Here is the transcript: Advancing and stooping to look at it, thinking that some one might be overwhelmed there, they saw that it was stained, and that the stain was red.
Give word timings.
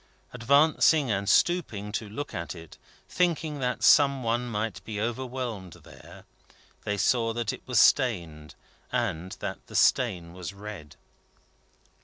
Advancing 0.33 1.11
and 1.11 1.29
stooping 1.29 1.91
to 1.91 2.09
look 2.09 2.33
at 2.33 2.55
it, 2.55 2.79
thinking 3.07 3.59
that 3.59 3.83
some 3.83 4.23
one 4.23 4.49
might 4.49 4.83
be 4.83 4.99
overwhelmed 4.99 5.73
there, 5.73 6.25
they 6.85 6.97
saw 6.97 7.33
that 7.33 7.53
it 7.53 7.61
was 7.67 7.79
stained, 7.79 8.55
and 8.91 9.33
that 9.41 9.59
the 9.67 9.75
stain 9.75 10.33
was 10.33 10.53
red. 10.55 10.95